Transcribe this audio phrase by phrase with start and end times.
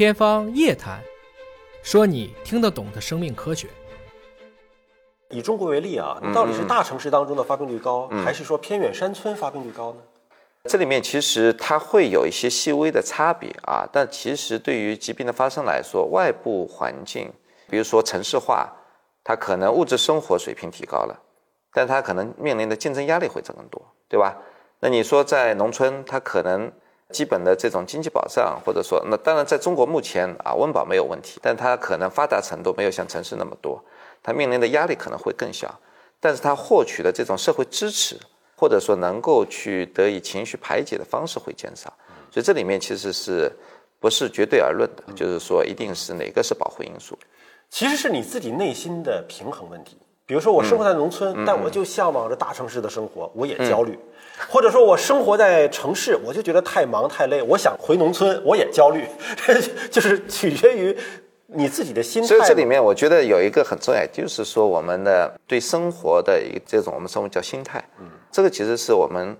[0.00, 0.98] 天方夜谭，
[1.82, 3.68] 说你听得懂的生命科学。
[5.28, 9.98] 以中国为例啊，到底是大城市当中的发病率高，还是说偏远山村发病率高呢？
[10.64, 17.30] 这里面其实它会有一些细微的差别啊，但其实对于疾病的发生来说，外部环境，
[17.68, 18.72] 比如说城市化，
[19.22, 21.20] 它可能物质生活水平提高了，
[21.74, 24.38] 但它可能面临的竞争压力会更多，对吧？
[24.80, 26.72] 那你说在农村，它可能
[27.12, 33.82] 基本的这种经济保障，或者说，那当然在中国目前啊，温饱没有问题，但它可能发达程度没有像城市那么多，
[34.22, 35.78] 它面临的压力可能会更小，
[36.18, 38.18] 但是它获取的这种社会支持。
[38.56, 41.90] 或者说能够去得以情绪排解的方式会减少，
[42.30, 43.50] 所以这里面其实是
[43.98, 47.18] 不是绝对而论的，就是说一定是哪个是保护因素，
[47.70, 49.96] 其实是你自己内心的平衡问题。
[50.30, 53.94] 比如说我生活在农村，但我就向往着大城市的生活，我也焦虑；
[54.48, 59.04] 或者说我生活在城市，我就觉得太忙太累，我想回农村，我也焦虑，
[59.90, 60.96] 就是取决于。
[61.52, 62.28] 你自己的心态。
[62.28, 67.82] 所以这里面我觉得有一个很重要，就是说我们的对生活的一个这种我们称为叫心态。
[67.98, 69.36] 嗯，这个其实是我们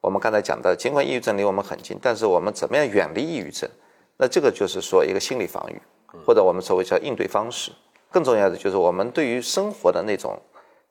[0.00, 3.70] 我们刚才讲的，尽管抑郁症离我们很近，但是我们怎么样远离抑郁症？
[4.16, 5.80] 那这个就是说一个心理防御，
[6.26, 7.70] 或者我们所谓叫应对方式。
[8.12, 10.38] 更重要的就是我们对于生活的那种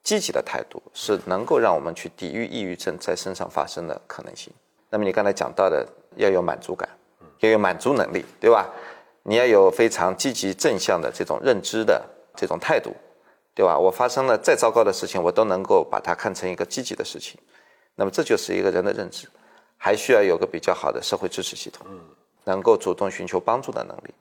[0.04, 4.52] 积极的态度，是能够让我们去抵御抑郁症在身上发生的可能性。
[4.90, 6.90] 那么你刚才讲到的要有满足感，
[7.40, 8.70] 要有满足能力，对吧？
[9.24, 12.04] 你要有非常积极正向的这种认知的
[12.36, 12.92] 这种态度，
[13.54, 13.78] 对吧？
[13.78, 17.40] 我发生了再糟糕的事情，我都能够把它看成一个积极的事情。
[17.96, 19.28] 那么这就是一个人的认知，
[19.78, 21.86] 还需要有个比较好的社会支持系统，
[22.46, 24.14] 能够主动寻求帮助的能力，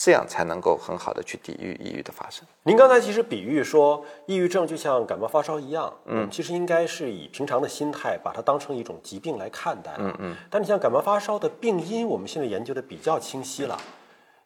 [0.00, 2.46] 这样才能够很好的去抵御抑郁的发生。
[2.62, 10.36] 您刚才其实比喻说，抑郁症就像感冒发烧一样，嗯，其实应该是以平常的心态把它当成一种疾病来看待，嗯嗯。
[10.48, 13.76] 但你像感冒发烧的病因，我们现在研究的比较清晰了。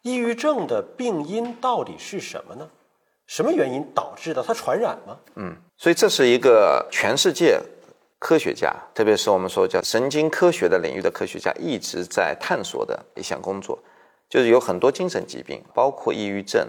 [0.01, 2.67] 抑郁症的病因到底是什么呢？
[3.27, 4.43] 什么原因导致的？
[4.43, 5.19] 它传染吗？
[5.35, 7.61] 嗯，所以这是一个全世界
[8.19, 13.79] 科学家，特别是我们说叫神经科学的领域的科学家一直在探索的一项工作，
[14.33, 16.67] 就是有很多精神疾病，包括抑郁症，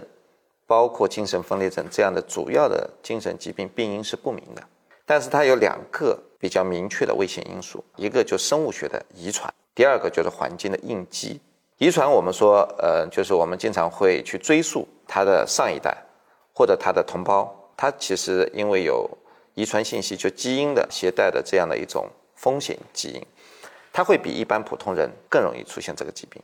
[0.66, 4.62] 包括精神分裂症这样的主要的精神疾病病因是不明的，
[5.06, 11.40] 但是它有两个比较明确的危险因素，一个就生物学的遗传，第二个就是环境的应激。
[11.78, 15.96] 遗传，我们说，呃，就是我们经常会去追溯他的上一代，
[16.52, 19.08] 或者他的同胞，他其实因为有
[19.54, 23.26] 遗传信息，就基因的携带的这样的一种风险基因，
[23.90, 26.42] 他会比一般普通人更容易出现这个疾病。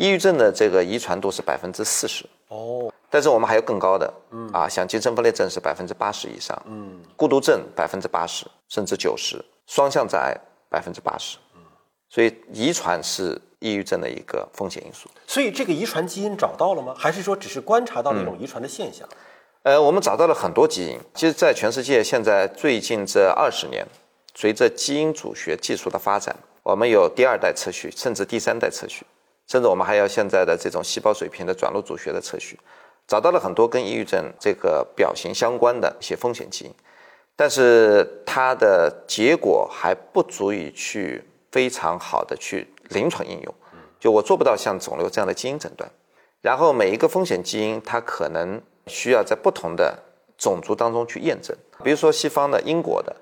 [0.00, 10.34] 抑郁症的这个遗传度是百分之四十哦，但是我们还有更高的，嗯啊，像精神分裂症是百分之八十以上，嗯，孤独症百分之八十甚至九十，双向障碍
[10.70, 11.60] 百分之八十，嗯，
[12.08, 13.40] 所以遗传是。
[13.62, 16.94] 抑郁症的一个风险因素，所以这个遗传基因找到了吗？
[16.96, 19.06] 还是说只是观察到了一种遗传的现象？
[19.64, 20.98] 呃，我们找到了很多基因。
[21.12, 23.86] 其实，在全世界现在最近这二十年，
[24.34, 29.04] 随着基因组学技术的发展，我们有第二代测序，甚至第三代测序，
[29.50, 32.56] 甚至我们还要现在的这种细胞水平的转录组学的测序，
[33.08, 36.74] 找到了很多跟抑郁症这个表型相关的一些风险基因，
[37.34, 42.68] 但是它的结果还不足以去非常好的去。
[42.90, 43.54] 临床应用，
[44.00, 45.88] 就我做不到像肿瘤这样的基因诊断，
[46.40, 49.96] 然后每一个风险基因，它可能需要在不同的
[50.36, 51.56] 种族当中去验证。
[51.84, 53.14] 比如说西方的英国的，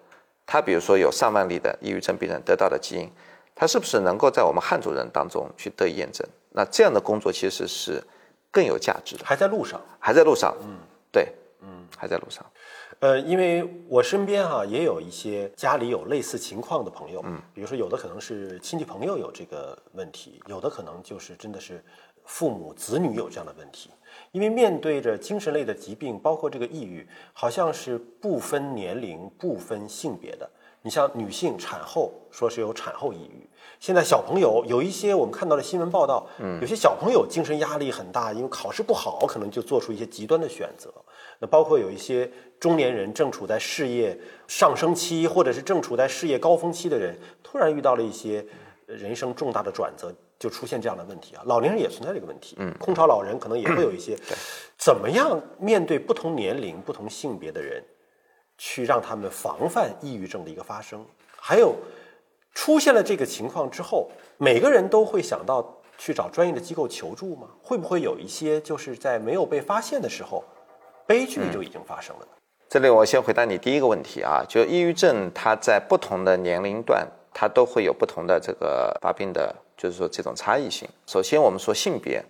[0.47, 3.11] 它比如说有上万例的抑郁症病人得到的基因，
[3.61, 6.25] 它是不是能够在我们汉族人当中去得以验证？
[6.53, 8.01] 那这样的工作其实是
[8.53, 9.25] 更有价值的。
[9.25, 10.79] 还在路上，还在路上，嗯，
[11.11, 11.33] 对，
[11.63, 12.47] 嗯，还在路上。
[13.01, 21.85] 呃，因为我身边哈也有一些家里有类似情况的朋友，嗯，比如说有的可能是亲戚朋友有这个问题，有的可能就是真的是
[22.25, 23.91] 父母子女有这样的问题。
[24.31, 30.49] 因为面对着精神类的疾病，包括这个抑郁，好像是不分年龄、不分性别的。
[30.89, 33.47] 你像女性产后说是有产后抑郁，
[33.79, 40.91] 现在小朋友有一些我们看到的新闻报道，嗯，有些小朋友精神压力很大，因为考试不好，可能就做出一些极端的选择。
[41.41, 48.43] 那包括有一些中年人正处在事业上升期，或者是正处在事业高峰期的人，突然遇到了一些
[48.87, 51.43] 人生重大的转折，就出现这样的问题啊。
[51.45, 54.17] 老年人也存在这个问题，嗯，空巢老人可能也会有一些。
[54.79, 57.85] 怎么样面对不同年龄、不同性别的人，
[58.59, 61.07] 去让他们防范抑郁症的一个发生？
[61.37, 61.75] 还有
[62.53, 67.49] 出现了这个情况之后，每个人都会想到去找专业的机构求助吗？
[67.63, 70.45] 会不会有一些就是在没有被发现的时候？
[71.07, 72.29] 悲剧就已经发生了呢。
[72.69, 80.87] 这里我先回答你第一个问题啊，就抑郁症，它在不同的年龄段，它都会有不同的这个发病的，就是说这种差异性。
[81.07, 82.23] 首先我们说性别，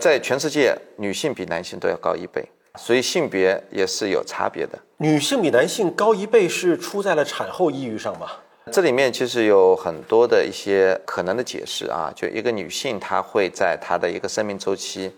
[0.00, 2.42] 在全世界，女性比男性都要高一倍，
[2.76, 4.78] 所以性别也是有差别的。
[5.02, 8.30] 女性比男性高一倍是出在了产后抑郁上吗？
[8.70, 15.12] 这里面其实有很多的一些可能的解释啊，就一个女性她会在她的一个生命周期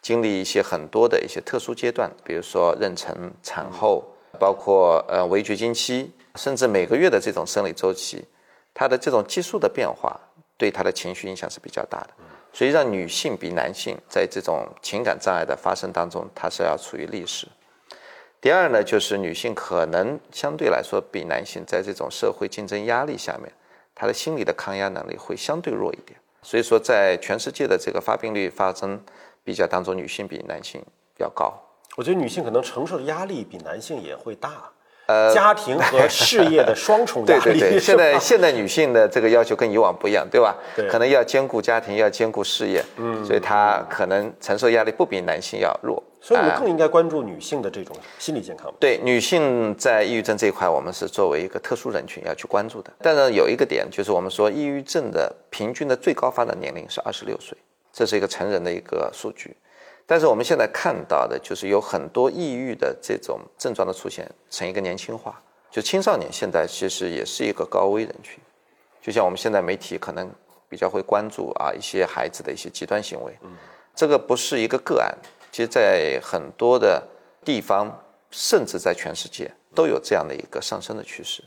[0.00, 3.14] 经历一些很多的一些特殊阶段，比如说妊娠、
[3.44, 4.02] 产后，
[4.40, 8.24] 包括呃围绝经期，甚至每个月的这种生理周期，
[8.74, 10.18] 她的这种激素的变化
[10.56, 12.08] 对她的情绪影响是比较大的，
[12.52, 17.46] 所以让女性比男性在这种情感障碍的发生当中，她是要处于劣势。
[18.42, 23.52] 第二呢，就是女性可能相对来说比男性在这种社会竞争压力下面，
[23.94, 26.18] 她的心理的抗压能力会相对弱一点。
[26.42, 29.00] 所以说，在全世界的这个发病率发生
[29.44, 30.84] 比较当中，女性比男性
[31.18, 31.54] 要高。
[31.96, 34.68] 我觉得女性可能承受的压力比男性也会大。
[35.06, 37.42] 呃，家庭和事业的双重 压力。
[37.42, 40.56] 对对对，现在现在女性的这个要求跟以往不一样，对吧？
[40.76, 46.02] 对，可能要兼顾家庭，要兼顾事业，嗯，所以她可能承受压力不比男性要弱。
[46.20, 48.72] 所以我们更应该关注女性的这种心理健康。
[48.78, 52.92] 对，女性在抑郁症这一块，我们是作为一个特殊人群要去关注的。
[53.02, 57.58] 但是有一个点，就是我们说抑郁症的平均的最高发展年龄是二十六岁，
[57.92, 59.56] 这是一个成人的一个数据。
[60.04, 65.40] 但是我们现在看到的，就是有很多抑郁的这种症状的出现，成一个年轻化。
[65.70, 68.38] 就青少年现在其实也是一个高危人群。
[69.00, 70.30] 就像我们现在媒体可能
[70.68, 73.50] 比较会关注啊一些孩子的一些极端行为，嗯
[73.94, 75.16] 这个不是一个个案，
[75.50, 77.02] 其实在很多的
[77.44, 77.90] 地方，
[78.30, 81.42] 甚至在全世界都有这样的一个上升的趋势。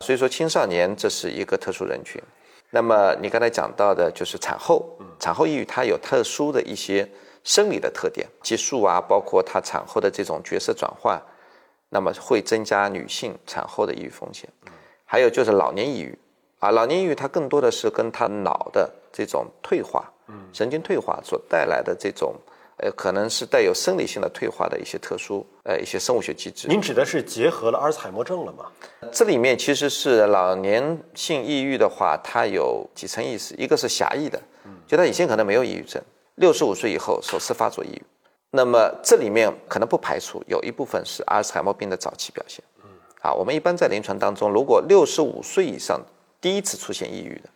[0.00, 2.22] 所以说青少年这是一个特殊人群。
[2.70, 7.06] 那么你刚才讲到的就是产后，产后抑郁它有特殊的一些。
[7.46, 11.22] 生理的特点，激素啊，包括她产后的这种角色转换，
[11.90, 14.50] 那么会增加女性产后的抑郁风险。
[15.04, 16.18] 还有就是老年抑郁
[16.58, 20.12] 啊，老年抑郁它更多的是跟她脑的这种退化，
[20.52, 22.34] 神经退化所带来的这种，
[22.78, 26.66] 呃，可能是带有生理性的退化的一些特殊呃一些生物学机制。
[26.66, 28.66] 您指的是结合了阿尔茨海默症了吗？
[29.12, 34.42] 这里面其实是老年性抑郁的话，它有几层意思，一个是狭义的，
[34.88, 36.02] 就他以前可能没有抑郁症。
[36.36, 38.02] 六十五岁以后首次发作抑郁，
[38.50, 42.62] 那么这里面可能不排除有一部分是阿尔茨海默病的早期表现。
[42.84, 42.90] 嗯，
[43.22, 46.00] 啊，我们一般在临床当中，如果六十五岁以上
[46.38, 47.48] 第一次出现抑郁的，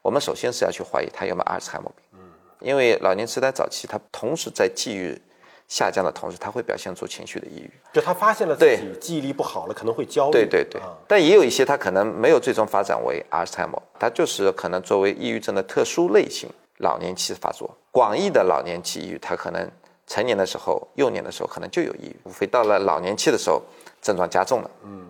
[0.00, 2.04] 我们首先是要去怀疑他有没有阿尔茨海默病。
[2.14, 2.18] 嗯，
[2.60, 5.20] 因为老年痴呆早期，他同时在记忆
[5.68, 7.70] 下降的同时，他会表现出情绪的抑郁。
[7.92, 10.32] 就他发现了自己记忆力不好了，可能会焦虑。
[10.32, 10.80] 对对对。
[11.06, 16.48] 但也有一些他可能没有最终发展为阿尔茨海默，他就是可能作为抑郁症的特殊类型。
[16.82, 19.70] 老年期发作，广义的老年期抑郁，他可能
[20.06, 23.62] 成年的时候、幼年的时候可能就有抑郁，无非到了老年期的时候
[24.00, 24.70] 症状加重了。
[24.84, 25.06] 嗯，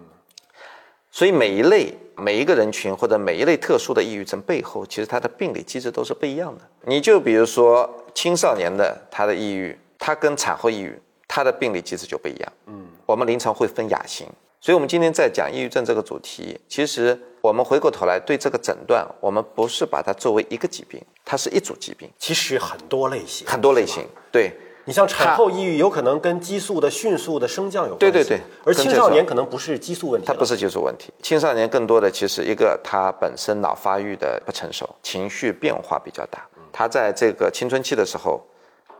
[1.10, 6.62] 所以每一类、每一个人群或者每一类特殊的抑郁症背后，其实它的病理机制都是不一样的。
[6.82, 12.52] 你就比如说青少年的他的抑郁，他跟产后抑郁，他的病理机制就不一样。
[12.66, 14.26] 嗯，我们临床会分亚型。
[14.64, 22.08] 所以，我们今天在讲抑郁症这个主题，其实我们回过头来对这个诊断，我们不是把它作为一个疾病，它是一组疾病。
[22.16, 24.06] 其实很多类型，很多类型。
[24.30, 28.12] 对，你像产后抑郁，有可能跟激素的迅速的升降有关系。
[28.12, 28.40] 对对对。
[28.64, 30.28] 而青少年可能不是激素问题。
[30.28, 36.46] 它不是激素问题，青少年更多的其实一个他本身脑发育的不成熟，情绪变化比较大。
[36.72, 38.40] 他在这个青春期的时候，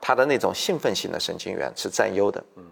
[0.00, 2.42] 他的那种兴奋性的神经元是占优的。
[2.56, 2.64] 嗯。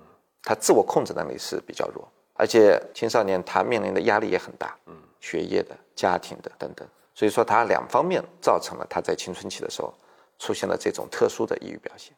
[0.42, 2.04] 他自我控制能力是比较弱。
[2.40, 9.92] 而且青少年他面临的压力也很大，嗯，学业的、家庭的等等，所以说他两方面造成了他在青春期的时候
[10.38, 12.14] 出现了这种特殊的抑郁表现。